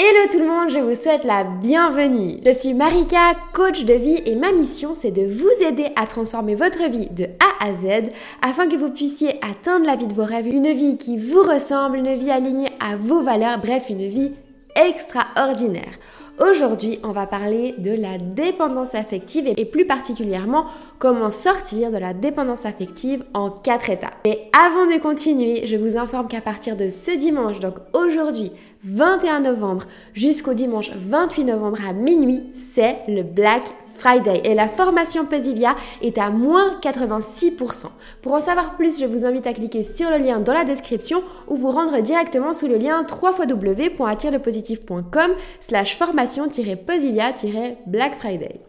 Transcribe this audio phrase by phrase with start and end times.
[0.00, 2.36] Hello tout le monde, je vous souhaite la bienvenue.
[2.46, 6.54] Je suis Marika, coach de vie et ma mission c'est de vous aider à transformer
[6.54, 10.24] votre vie de A à Z afin que vous puissiez atteindre la vie de vos
[10.24, 14.34] rêves, une vie qui vous ressemble, une vie alignée à vos valeurs, bref une vie
[14.76, 15.98] extraordinaire.
[16.40, 20.66] Aujourd'hui, on va parler de la dépendance affective et plus particulièrement
[21.00, 24.14] comment sortir de la dépendance affective en quatre étapes.
[24.24, 28.52] Et avant de continuer, je vous informe qu'à partir de ce dimanche, donc aujourd'hui,
[28.84, 33.64] 21 novembre, jusqu'au dimanche 28 novembre à minuit, c'est le Black
[33.98, 37.86] Friday et la formation Posivia est à moins 86%.
[38.22, 41.24] Pour en savoir plus, je vous invite à cliquer sur le lien dans la description
[41.48, 48.67] ou vous rendre directement sous le lien www.attirelepositif.com slash formation-posivia-black Friday.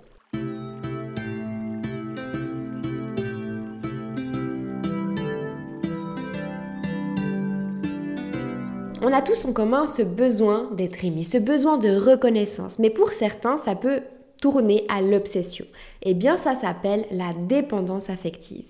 [9.02, 13.14] On a tous en commun ce besoin d'être aimé, ce besoin de reconnaissance, mais pour
[13.14, 14.02] certains, ça peut
[14.42, 15.66] tourner à l'obsession.
[16.02, 18.66] Eh bien, ça s'appelle la dépendance affective.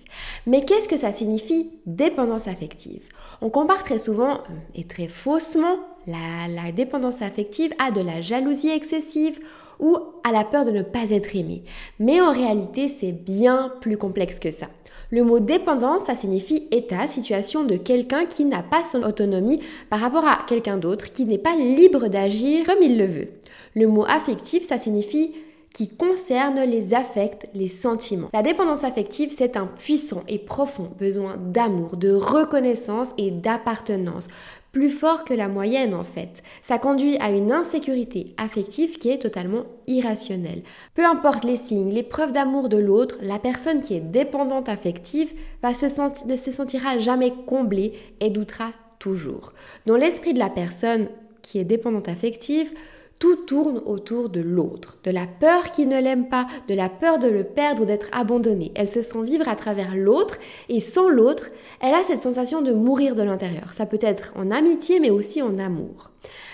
[0.46, 3.02] Mais qu'est-ce que ça signifie dépendance affective?
[3.40, 4.38] On compare très souvent
[4.76, 6.16] et très faussement la,
[6.48, 9.40] la, dépendance affective à de la jalousie excessive
[9.80, 11.64] ou à la peur de ne pas être aimé.
[11.98, 14.66] Mais en réalité, c'est bien plus complexe que ça.
[15.12, 19.98] Le mot dépendance, ça signifie état, situation de quelqu'un qui n'a pas son autonomie par
[19.98, 23.28] rapport à quelqu'un d'autre, qui n'est pas libre d'agir comme il le veut.
[23.74, 25.32] Le mot affectif, ça signifie
[25.74, 28.30] qui concerne les affects, les sentiments.
[28.32, 34.28] La dépendance affective, c'est un puissant et profond besoin d'amour, de reconnaissance et d'appartenance,
[34.72, 36.42] plus fort que la moyenne en fait.
[36.62, 40.62] Ça conduit à une insécurité affective qui est totalement irrationnelle.
[40.94, 45.32] Peu importe les signes, les preuves d'amour de l'autre, la personne qui est dépendante affective
[45.62, 49.52] va ne se sentira jamais comblée et doutera toujours.
[49.86, 51.08] Dans l'esprit de la personne
[51.42, 52.72] qui est dépendante affective,
[53.20, 57.18] tout tourne autour de l'autre, de la peur qu'il ne l'aime pas, de la peur
[57.18, 58.72] de le perdre ou d'être abandonnée.
[58.74, 60.38] Elle se sent vivre à travers l'autre
[60.70, 61.50] et sans l'autre,
[61.80, 63.74] elle a cette sensation de mourir de l'intérieur.
[63.74, 66.10] Ça peut être en amitié mais aussi en amour.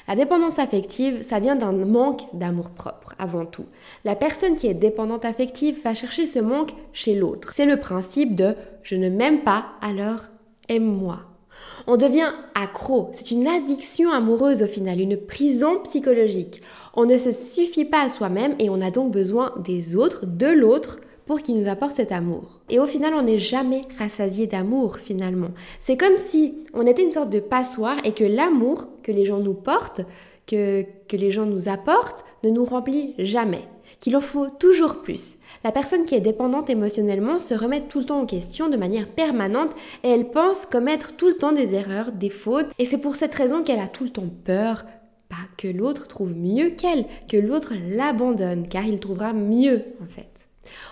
[0.08, 3.66] La dépendance affective, ça vient d'un manque d'amour propre avant tout.
[4.04, 7.52] La personne qui est dépendante affective va chercher ce manque chez l'autre.
[7.54, 10.22] C'est le principe de je ne m'aime pas, alors
[10.68, 11.35] aime-moi.
[11.88, 13.10] On devient accro.
[13.12, 16.60] C'est une addiction amoureuse au final, une prison psychologique.
[16.94, 20.48] On ne se suffit pas à soi-même et on a donc besoin des autres, de
[20.48, 22.60] l'autre, pour qu'il nous apporte cet amour.
[22.70, 25.50] Et au final, on n'est jamais rassasié d'amour finalement.
[25.78, 29.40] C'est comme si on était une sorte de passoire et que l'amour que les gens
[29.40, 30.02] nous portent,
[30.46, 33.64] que, que les gens nous apportent, ne nous remplit jamais.
[34.00, 35.36] Qu'il en faut toujours plus.
[35.64, 39.08] La personne qui est dépendante émotionnellement se remet tout le temps en question de manière
[39.08, 39.72] permanente
[40.04, 42.70] et elle pense commettre tout le temps des erreurs, des fautes.
[42.78, 44.84] Et c'est pour cette raison qu'elle a tout le temps peur,
[45.28, 50.35] pas que l'autre trouve mieux qu'elle, que l'autre l'abandonne, car il trouvera mieux en fait.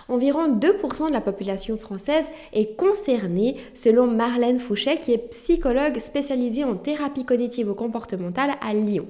[0.09, 6.63] Environ 2% de la population française est concernée selon Marlène Fouché qui est psychologue spécialisée
[6.63, 9.07] en thérapie cognitive comportementale à Lyon.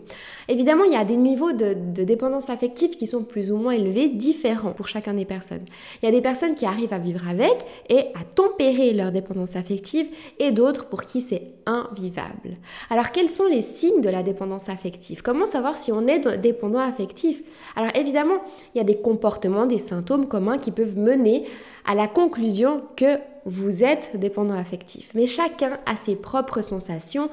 [0.48, 4.08] Évidemment, il y a des niveaux de, dépendance affective qui sont plus ou moins élevés,
[4.08, 5.66] différents pour chacun des personnes.
[6.02, 9.56] Il y a des personnes qui arrivent à vivre avec et à tempérer leur dépendance
[9.56, 10.08] affective
[10.40, 12.58] et d'autres pour qui c'est invivable.
[12.90, 15.24] Alors quels sont les signes de la dépendance affective?
[15.24, 17.44] Comment savoir si on est dépendant affectif?
[17.76, 18.38] Alors évidemment,
[18.74, 21.46] il y a des comportements, des symptômes communs qui peuvent mener
[21.86, 25.12] à la conclusion que vous êtes dépendant affectif.
[25.14, 27.30] Mais chacun a ses propres sensations.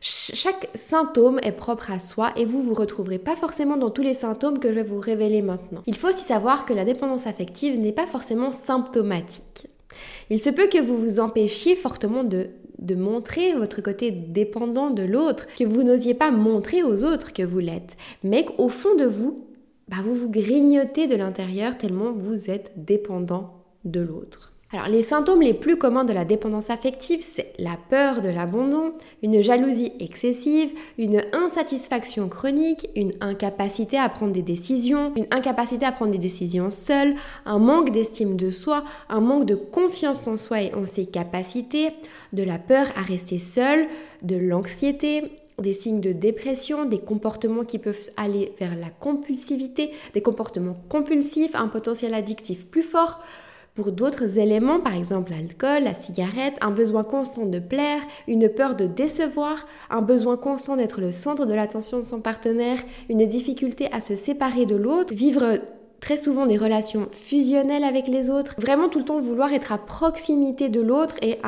[0.00, 4.14] Chaque symptôme est propre à soi et vous vous retrouverez pas forcément dans tous les
[4.14, 5.82] symptômes que je vais vous révéler maintenant.
[5.86, 9.68] Il faut aussi savoir que la dépendance affective n'est pas forcément symptomatique.
[10.30, 12.50] Il se peut que vous vous empêchiez fortement de
[12.82, 17.42] de montrer votre côté dépendant de l'autre, que vous n'osiez pas montrer aux autres que
[17.42, 19.46] vous l'êtes, mais qu'au fond de vous,
[19.88, 24.52] bah, vous vous grignotez de l'intérieur tellement vous êtes dépendant de l'autre.
[24.74, 28.94] Alors les symptômes les plus communs de la dépendance affective, c'est la peur de l'abandon,
[29.22, 35.92] une jalousie excessive, une insatisfaction chronique, une incapacité à prendre des décisions, une incapacité à
[35.92, 40.62] prendre des décisions seule, un manque d'estime de soi, un manque de confiance en soi
[40.62, 41.90] et en ses capacités,
[42.32, 43.86] de la peur à rester seul,
[44.22, 50.22] de l'anxiété, des signes de dépression, des comportements qui peuvent aller vers la compulsivité, des
[50.22, 53.20] comportements compulsifs, un potentiel addictif plus fort,
[53.74, 58.76] pour d'autres éléments, par exemple l'alcool, la cigarette, un besoin constant de plaire, une peur
[58.76, 62.78] de décevoir, un besoin constant d'être le centre de l'attention de son partenaire,
[63.08, 65.58] une difficulté à se séparer de l'autre, vivre
[66.02, 69.78] très souvent des relations fusionnelles avec les autres, vraiment tout le temps vouloir être à
[69.78, 71.38] proximité de l'autre et,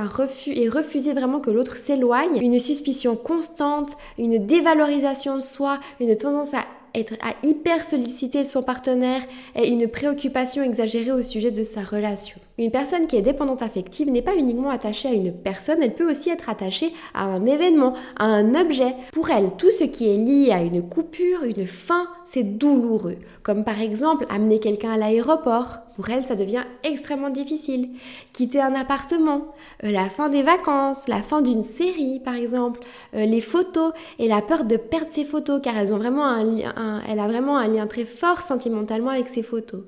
[0.47, 6.55] et refuser vraiment que l'autre s'éloigne, une suspicion constante, une dévalorisation de soi, une tendance
[6.55, 6.65] à
[6.95, 9.23] être à hyper solliciter son partenaire
[9.57, 12.41] et une préoccupation exagérée au sujet de sa relation.
[12.57, 16.09] Une personne qui est dépendante affective n'est pas uniquement attachée à une personne, elle peut
[16.09, 18.95] aussi être attachée à un événement, à un objet.
[19.13, 23.17] Pour elle, tout ce qui est lié à une coupure, une fin, c'est douloureux.
[23.43, 25.79] Comme par exemple amener quelqu'un à l'aéroport.
[25.97, 27.91] Pour elle, ça devient extrêmement difficile.
[28.33, 29.49] Quitter un appartement,
[29.83, 32.81] euh, la fin des vacances, la fin d'une série par exemple,
[33.17, 37.03] euh, les photos et la peur de perdre ses photos car elles ont vraiment un,
[37.09, 39.83] elle a vraiment un lien très fort sentimentalement avec ses photos.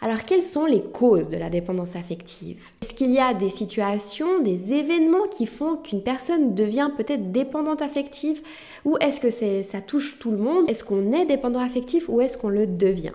[0.00, 2.70] Alors quelles sont les causes de la dépendance affective?
[2.82, 7.82] Est-ce qu'il y a des situations, des événements qui font qu'une personne devient peut-être dépendante
[7.82, 8.42] affective?
[8.84, 10.68] Ou est-ce que ça touche tout le monde?
[10.68, 13.12] Est-ce qu'on est dépendant affectif ou est-ce qu'on le devient?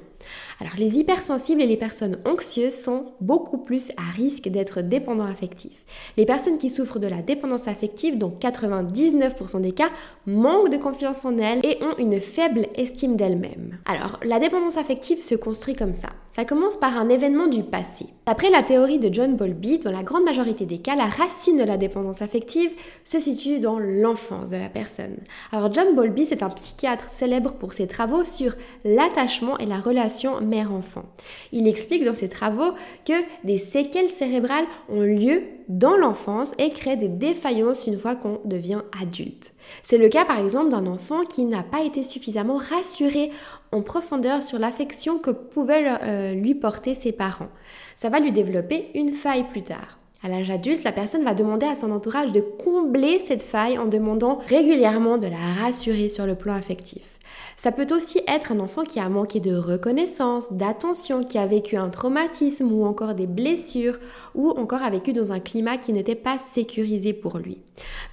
[0.59, 5.85] Alors les hypersensibles et les personnes anxieuses sont beaucoup plus à risque d'être dépendants affectifs.
[6.17, 9.89] Les personnes qui souffrent de la dépendance affective, dont 99% des cas,
[10.25, 13.77] manquent de confiance en elles et ont une faible estime d'elles-mêmes.
[13.85, 16.09] Alors la dépendance affective se construit comme ça.
[16.31, 18.07] Ça commence par un événement du passé.
[18.25, 21.63] D'après la théorie de John Bowlby, dans la grande majorité des cas, la racine de
[21.63, 22.71] la dépendance affective
[23.03, 25.15] se situe dans l'enfance de la personne.
[25.51, 30.14] Alors John Bowlby, c'est un psychiatre célèbre pour ses travaux sur l'attachement et la relation
[30.41, 31.03] mère-enfant.
[31.51, 32.71] Il explique dans ses travaux
[33.05, 33.13] que
[33.43, 38.81] des séquelles cérébrales ont lieu dans l'enfance et créent des défaillances une fois qu'on devient
[39.01, 39.53] adulte.
[39.83, 43.31] C'est le cas par exemple d'un enfant qui n'a pas été suffisamment rassuré
[43.71, 47.49] en profondeur sur l'affection que pouvaient euh, lui porter ses parents.
[47.95, 49.97] Ça va lui développer une faille plus tard.
[50.23, 53.85] À l'âge adulte, la personne va demander à son entourage de combler cette faille en
[53.85, 57.14] demandant régulièrement de la rassurer sur le plan affectif.
[57.57, 61.77] Ça peut aussi être un enfant qui a manqué de reconnaissance, d'attention, qui a vécu
[61.77, 63.97] un traumatisme ou encore des blessures
[64.33, 67.59] ou encore a vécu dans un climat qui n'était pas sécurisé pour lui.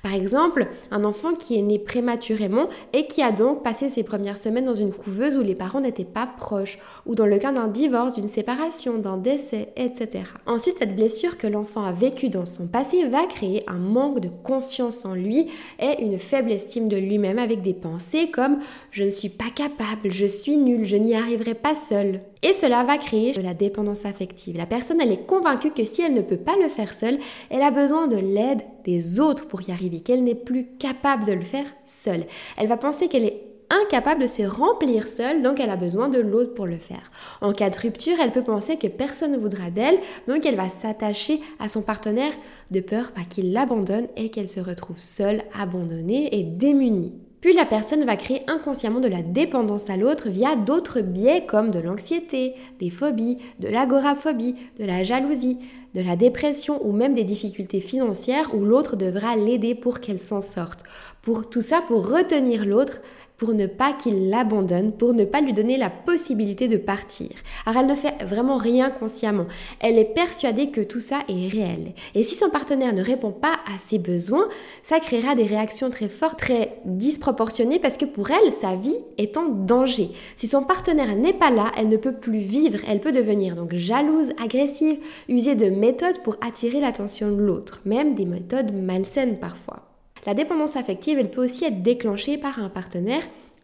[0.03, 4.39] Par exemple, un enfant qui est né prématurément et qui a donc passé ses premières
[4.39, 7.69] semaines dans une couveuse où les parents n'étaient pas proches, ou dans le cas d'un
[7.69, 10.25] divorce, d'une séparation, d'un décès, etc.
[10.47, 14.29] Ensuite, cette blessure que l'enfant a vécue dans son passé va créer un manque de
[14.29, 15.49] confiance en lui
[15.79, 18.59] et une faible estime de lui-même avec des pensées comme
[18.91, 22.21] je ne suis pas capable, je suis nul, je n'y arriverai pas seul.
[22.43, 24.57] Et cela va créer de la dépendance affective.
[24.57, 27.19] La personne, elle est convaincue que si elle ne peut pas le faire seule,
[27.51, 31.33] elle a besoin de l'aide des autres pour y arriver, qu'elle n'est plus capable de
[31.33, 32.25] le faire seule.
[32.57, 36.19] Elle va penser qu'elle est incapable de se remplir seule, donc elle a besoin de
[36.19, 37.11] l'autre pour le faire.
[37.41, 40.69] En cas de rupture, elle peut penser que personne ne voudra d'elle, donc elle va
[40.69, 42.33] s'attacher à son partenaire
[42.71, 47.15] de peur bah, qu'il l'abandonne et qu'elle se retrouve seule, abandonnée et démunie.
[47.43, 51.73] Puis la personne va créer inconsciemment de la dépendance à l'autre via d'autres biais comme
[51.73, 55.59] de l'anxiété, des phobies, de l'agoraphobie, de la jalousie,
[55.95, 60.41] de la dépression ou même des difficultés financières où l'autre devra l'aider pour qu'elle s'en
[60.41, 60.85] sorte.
[61.21, 63.01] Pour tout ça, pour retenir l'autre
[63.43, 67.31] pour ne pas qu'il l'abandonne, pour ne pas lui donner la possibilité de partir.
[67.67, 69.47] Alors elle ne fait vraiment rien consciemment.
[69.81, 71.93] Elle est persuadée que tout ça est réel.
[72.15, 74.49] Et si son partenaire ne répond pas à ses besoins,
[74.85, 79.37] ça créera des réactions très fortes, très disproportionnées parce que pour elle, sa vie est
[79.37, 80.11] en danger.
[80.37, 82.79] Si son partenaire n'est pas là, elle ne peut plus vivre.
[82.89, 84.99] Elle peut devenir donc jalouse, agressive,
[85.29, 89.92] user de méthodes pour attirer l'attention de l'autre, même des méthodes malsaines parfois.
[90.25, 93.23] La dépendance affective, elle peut aussi être déclenchée par un partenaire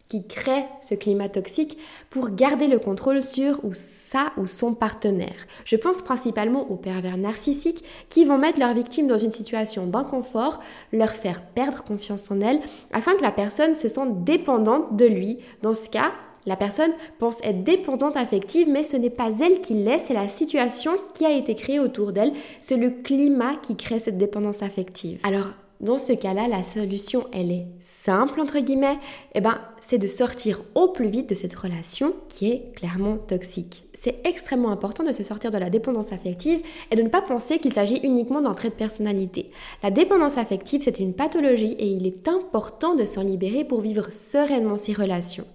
[0.09, 1.77] qui crée ce climat toxique
[2.09, 5.45] pour garder le contrôle sur ou sa ou son partenaire.
[5.65, 10.59] Je pense principalement aux pervers narcissiques qui vont mettre leur victime dans une situation d'inconfort,
[10.91, 12.59] leur faire perdre confiance en elle
[12.91, 15.37] afin que la personne se sente dépendante de lui.
[15.61, 16.11] Dans ce cas,
[16.47, 20.27] la personne pense être dépendante affective, mais ce n'est pas elle qui l'est, c'est la
[20.27, 25.19] situation qui a été créée autour d'elle, c'est le climat qui crée cette dépendance affective.
[25.23, 28.99] Alors, dans ce cas-là, la solution, elle est simple, entre guillemets,
[29.33, 33.85] eh ben, c'est de sortir au plus vite de cette relation qui est clairement toxique.
[33.93, 36.59] C'est extrêmement important de se sortir de la dépendance affective
[36.91, 39.51] et de ne pas penser qu'il s'agit uniquement d'un trait de personnalité.
[39.81, 44.11] La dépendance affective, c'est une pathologie et il est important de s'en libérer pour vivre
[44.11, 45.47] sereinement ces relations.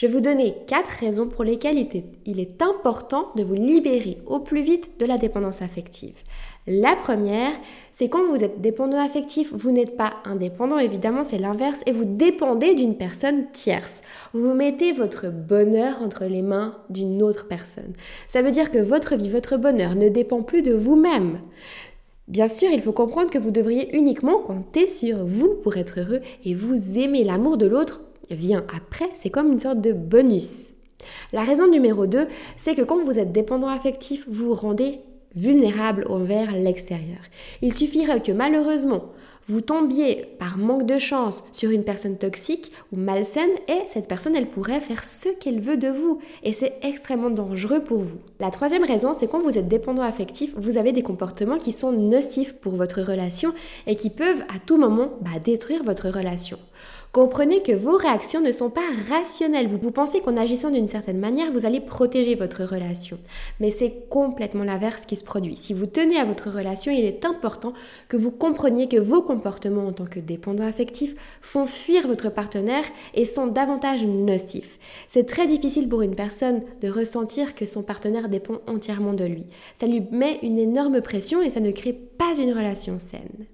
[0.00, 1.86] Je vais vous donner quatre raisons pour lesquelles
[2.24, 6.14] il est important de vous libérer au plus vite de la dépendance affective.
[6.66, 7.52] La première,
[7.92, 12.06] c'est quand vous êtes dépendant affectif, vous n'êtes pas indépendant, évidemment, c'est l'inverse, et vous
[12.06, 14.00] dépendez d'une personne tierce.
[14.32, 17.92] Vous mettez votre bonheur entre les mains d'une autre personne.
[18.26, 21.40] Ça veut dire que votre vie, votre bonheur ne dépend plus de vous-même.
[22.26, 26.20] Bien sûr, il faut comprendre que vous devriez uniquement compter sur vous pour être heureux
[26.46, 27.22] et vous aimer.
[27.22, 30.70] L'amour de l'autre vient après, c'est comme une sorte de bonus.
[31.32, 35.00] La raison numéro 2, c'est que quand vous êtes dépendant affectif, vous vous rendez
[35.34, 37.20] vulnérable envers l'extérieur.
[37.62, 39.12] Il suffirait que malheureusement,
[39.46, 44.36] vous tombiez par manque de chance sur une personne toxique ou malsaine et cette personne,
[44.36, 48.18] elle pourrait faire ce qu'elle veut de vous et c'est extrêmement dangereux pour vous.
[48.38, 51.90] La troisième raison, c'est quand vous êtes dépendant affectif, vous avez des comportements qui sont
[51.90, 53.52] nocifs pour votre relation
[53.88, 56.58] et qui peuvent à tout moment bah, détruire votre relation.
[57.12, 59.66] Comprenez que vos réactions ne sont pas rationnelles.
[59.66, 63.18] Vous, pensez qu'en agissant d'une certaine manière, vous allez protéger votre relation.
[63.58, 65.56] Mais c'est complètement l'inverse qui se produit.
[65.56, 67.72] Si vous tenez à votre relation, il est important
[68.08, 72.84] que vous compreniez que vos comportements en tant que dépendant affectif font fuir votre partenaire
[73.14, 74.78] et sont davantage nocifs.
[75.08, 79.46] C'est très difficile pour une personne de ressentir que son partenaire dépend entièrement de lui.
[79.74, 83.46] Ça lui met une énorme pression et ça ne crée pas une relation saine.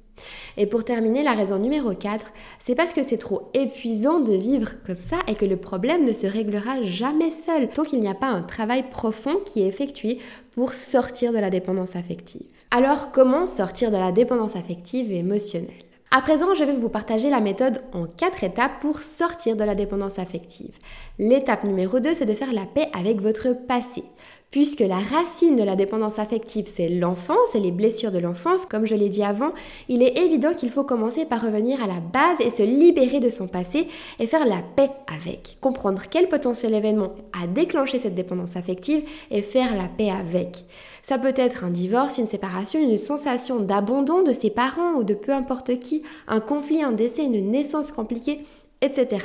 [0.56, 4.70] Et pour terminer, la raison numéro 4, c'est parce que c'est trop épuisant de vivre
[4.87, 8.14] comme ça et que le problème ne se réglera jamais seul tant qu'il n'y a
[8.14, 10.18] pas un travail profond qui est effectué
[10.52, 12.46] pour sortir de la dépendance affective.
[12.70, 15.70] Alors comment sortir de la dépendance affective et émotionnelle?
[16.12, 19.75] À présent, je vais vous partager la méthode en quatre étapes pour sortir de la
[19.75, 20.78] dépendance affective.
[21.18, 24.04] L'étape numéro 2, c'est de faire la paix avec votre passé
[24.50, 28.87] puisque la racine de la dépendance affective, c'est l'enfance et les blessures de l'enfance, comme
[28.87, 29.53] je l'ai dit avant,
[29.88, 33.29] il est évident qu'il faut commencer par revenir à la base et se libérer de
[33.29, 33.88] son passé
[34.19, 35.59] et faire la paix avec.
[35.61, 37.12] Comprendre quel potentiel événement
[37.43, 40.65] a déclenché cette dépendance affective et faire la paix avec.
[41.03, 45.15] Ça peut être un divorce, une séparation, une sensation d'abandon de ses parents ou de
[45.15, 48.41] peu importe qui, un conflit, un décès, une naissance compliquée,
[48.81, 49.19] etc.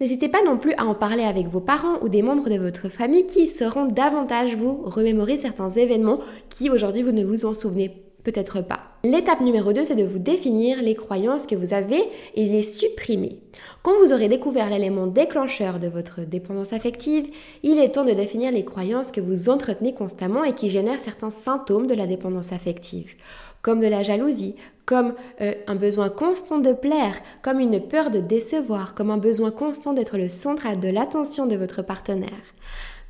[0.00, 2.88] N'hésitez pas non plus à en parler avec vos parents ou des membres de votre
[2.88, 8.02] famille qui sauront davantage vous remémorer certains événements qui aujourd'hui vous ne vous en souvenez
[8.24, 8.80] peut-être pas.
[9.04, 12.02] L'étape numéro 2, c'est de vous définir les croyances que vous avez
[12.34, 13.40] et les supprimer.
[13.82, 17.26] Quand vous aurez découvert l'élément déclencheur de votre dépendance affective,
[17.64, 21.30] il est temps de définir les croyances que vous entretenez constamment et qui génèrent certains
[21.30, 23.16] symptômes de la dépendance affective
[23.62, 28.20] comme de la jalousie, comme euh, un besoin constant de plaire, comme une peur de
[28.20, 32.28] décevoir, comme un besoin constant d'être le centre de l'attention de votre partenaire.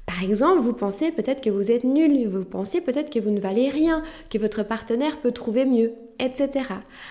[0.07, 3.41] Par exemple, vous pensez peut-être que vous êtes nul, vous pensez peut-être que vous ne
[3.41, 6.67] valez rien, que votre partenaire peut trouver mieux, etc.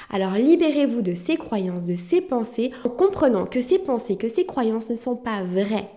[0.09, 4.45] Alors libérez-vous de ces croyances, de ces pensées, en comprenant que ces pensées, que ces
[4.45, 5.89] croyances ne sont pas vraies,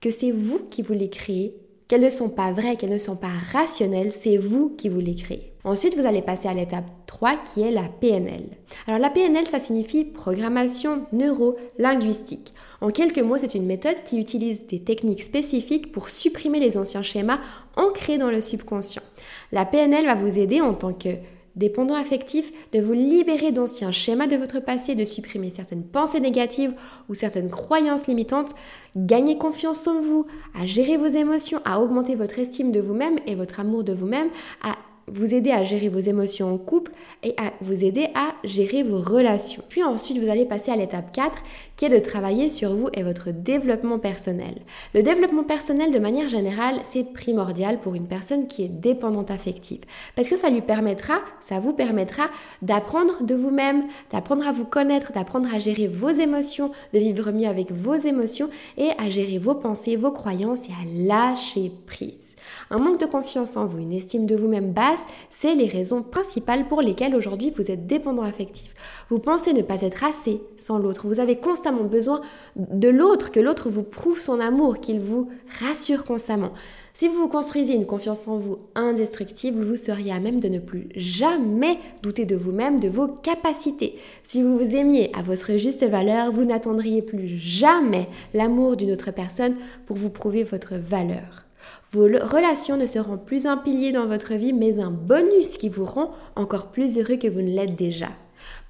[0.00, 3.16] que c'est vous qui vous les créez qu'elles ne sont pas vraies, qu'elles ne sont
[3.16, 5.52] pas rationnelles, c'est vous qui vous les créez.
[5.64, 8.44] Ensuite, vous allez passer à l'étape 3 qui est la PNL.
[8.86, 12.54] Alors la PNL, ça signifie programmation neuro-linguistique.
[12.80, 17.02] En quelques mots, c'est une méthode qui utilise des techniques spécifiques pour supprimer les anciens
[17.02, 17.40] schémas
[17.76, 19.02] ancrés dans le subconscient.
[19.50, 21.08] La PNL va vous aider en tant que
[21.56, 26.74] dépendant affectif, de vous libérer d'anciens schémas de votre passé, de supprimer certaines pensées négatives
[27.08, 28.54] ou certaines croyances limitantes,
[28.94, 33.34] gagner confiance en vous, à gérer vos émotions, à augmenter votre estime de vous-même et
[33.34, 34.28] votre amour de vous-même,
[34.62, 34.76] à
[35.08, 39.00] vous aider à gérer vos émotions en couple et à vous aider à gérer vos
[39.00, 39.62] relations.
[39.68, 41.38] Puis ensuite, vous allez passer à l'étape 4
[41.76, 44.54] qui est de travailler sur vous et votre développement personnel.
[44.94, 49.80] Le développement personnel, de manière générale, c'est primordial pour une personne qui est dépendante affective
[50.14, 52.24] parce que ça lui permettra, ça vous permettra
[52.62, 57.48] d'apprendre de vous-même, d'apprendre à vous connaître, d'apprendre à gérer vos émotions, de vivre mieux
[57.48, 62.36] avec vos émotions et à gérer vos pensées, vos croyances et à lâcher prise.
[62.70, 64.95] Un manque de confiance en vous, une estime de vous-même basse,
[65.30, 68.74] c'est les raisons principales pour lesquelles aujourd'hui vous êtes dépendant affectif.
[69.10, 71.06] Vous pensez ne pas être assez sans l'autre.
[71.06, 72.20] Vous avez constamment besoin
[72.56, 75.28] de l'autre, que l'autre vous prouve son amour, qu'il vous
[75.60, 76.52] rassure constamment.
[76.94, 80.58] Si vous vous construisez une confiance en vous indestructible, vous seriez à même de ne
[80.58, 83.98] plus jamais douter de vous-même, de vos capacités.
[84.22, 89.10] Si vous vous aimiez à votre juste valeur, vous n'attendriez plus jamais l'amour d'une autre
[89.10, 91.45] personne pour vous prouver votre valeur.
[91.92, 95.84] Vos relations ne seront plus un pilier dans votre vie, mais un bonus qui vous
[95.84, 98.08] rend encore plus heureux que vous ne l'êtes déjà.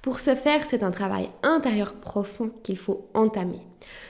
[0.01, 3.61] Pour ce faire, c'est un travail intérieur profond qu'il faut entamer.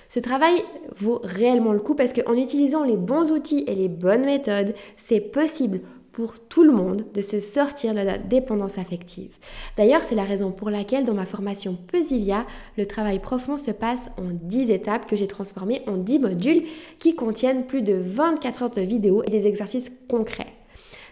[0.09, 0.63] Ce travail
[0.95, 5.21] vaut réellement le coup parce qu'en utilisant les bons outils et les bonnes méthodes, c'est
[5.21, 5.81] possible
[6.17, 9.37] pour tout le monde de se sortir de la dépendance affective.
[9.77, 14.09] D'ailleurs, c'est la raison pour laquelle dans ma formation Pesivia, le travail profond se passe
[14.17, 16.63] en 10 étapes que j'ai transformées en 10 modules
[16.97, 20.56] qui contiennent plus de 24 heures de vidéos et des exercices concrets.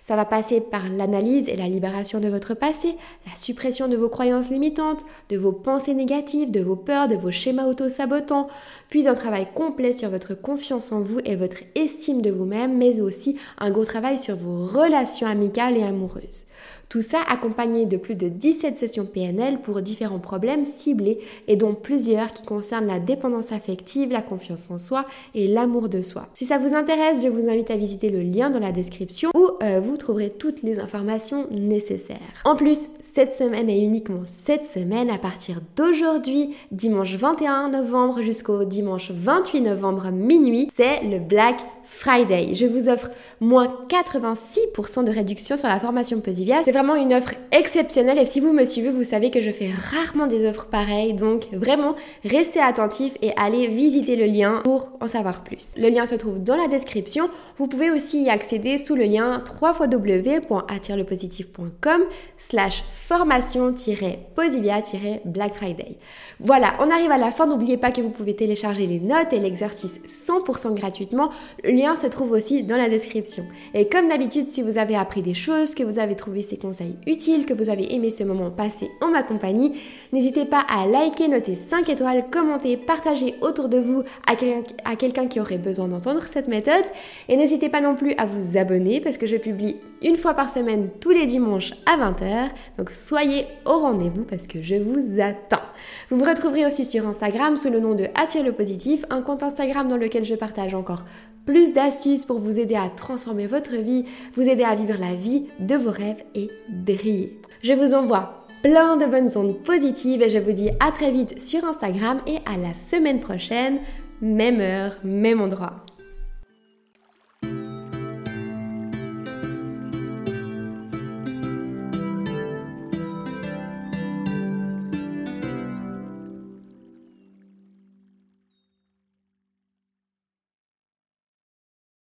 [0.07, 2.95] Ça va passer par l'analyse et la libération de votre passé,
[3.25, 7.31] la suppression de vos croyances limitantes, de vos pensées négatives, de vos peurs, de vos
[7.31, 8.47] schémas auto-sabotants,
[8.87, 13.01] puis d'un travail complet sur votre confiance en vous et votre estime de vous-même, mais
[13.01, 16.45] aussi un gros travail sur vos relations amicales et amoureuses.
[16.89, 21.73] Tout ça accompagné de plus de 17 sessions PNL pour différents problèmes ciblés et dont
[21.73, 26.27] plusieurs qui concernent la dépendance affective, la confiance en soi et l'amour de soi.
[26.33, 29.49] Si ça vous intéresse, je vous invite à visiter le lien dans la description où
[29.63, 32.17] euh, vous trouverez toutes les informations nécessaires.
[32.43, 38.65] En plus, cette semaine et uniquement cette semaine, à partir d'aujourd'hui, dimanche 21 novembre jusqu'au
[38.65, 42.53] dimanche 28 novembre minuit, c'est le Black Friday.
[42.53, 46.63] Je vous offre moins 86% de réduction sur la formation Posivia.
[46.75, 50.27] Vraiment une offre exceptionnelle et si vous me suivez, vous savez que je fais rarement
[50.27, 51.13] des offres pareilles.
[51.13, 55.69] Donc vraiment, restez attentifs et allez visiter le lien pour en savoir plus.
[55.77, 57.29] Le lien se trouve dans la description.
[57.57, 62.01] Vous pouvez aussi y accéder sous le lien www.attirelepositif.com
[62.37, 65.97] slash formation-posivia-black Friday.
[66.39, 67.45] Voilà, on arrive à la fin.
[67.47, 71.29] N'oubliez pas que vous pouvez télécharger les notes et l'exercice 100% gratuitement.
[71.63, 73.43] Le lien se trouve aussi dans la description.
[73.73, 76.97] Et comme d'habitude, si vous avez appris des choses, que vous avez trouvé ces conseils
[77.07, 79.79] utiles, que vous avez aimé ce moment passé en ma compagnie,
[80.11, 85.39] n'hésitez pas à liker, noter 5 étoiles, commenter, partager autour de vous à quelqu'un qui
[85.39, 86.85] aurait besoin d'entendre cette méthode.
[87.29, 90.49] Et n'hésitez pas non plus à vous abonner parce que je publie une fois par
[90.49, 92.49] semaine tous les dimanches à 20h.
[92.77, 95.65] Donc soyez au rendez-vous parce que je vous attends.
[96.09, 99.43] Vous me retrouverez aussi sur Instagram sous le nom de Attire le positif, un compte
[99.43, 101.03] Instagram dans lequel je partage encore
[101.45, 105.45] plus d'astuces pour vous aider à transformer votre vie, vous aider à vivre la vie
[105.59, 107.39] de vos rêves et briller.
[107.61, 111.39] Je vous envoie plein de bonnes ondes positives et je vous dis à très vite
[111.39, 113.79] sur Instagram et à la semaine prochaine,
[114.21, 115.84] même heure, même endroit.